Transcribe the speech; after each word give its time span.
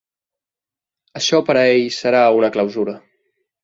Això 1.21 1.43
per 1.51 1.59
a 1.61 1.69
ell 1.77 1.87
serà 2.01 2.27
una 2.43 2.55
clausura. 2.59 3.01